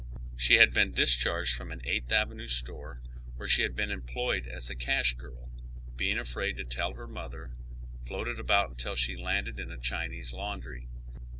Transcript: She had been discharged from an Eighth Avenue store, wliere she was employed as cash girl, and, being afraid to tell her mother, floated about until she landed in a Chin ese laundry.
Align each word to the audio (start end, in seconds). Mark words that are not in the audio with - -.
She 0.35 0.55
had 0.55 0.73
been 0.73 0.93
discharged 0.93 1.55
from 1.55 1.71
an 1.71 1.85
Eighth 1.85 2.11
Avenue 2.11 2.47
store, 2.47 3.03
wliere 3.37 3.47
she 3.47 3.69
was 3.69 3.91
employed 3.91 4.47
as 4.47 4.67
cash 4.79 5.13
girl, 5.13 5.51
and, 5.53 5.95
being 5.95 6.17
afraid 6.17 6.57
to 6.57 6.63
tell 6.65 6.95
her 6.95 7.05
mother, 7.07 7.51
floated 8.07 8.39
about 8.39 8.71
until 8.71 8.95
she 8.95 9.15
landed 9.15 9.59
in 9.59 9.69
a 9.69 9.77
Chin 9.77 10.11
ese 10.11 10.33
laundry. 10.33 10.89